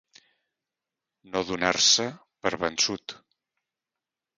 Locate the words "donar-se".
1.51-2.09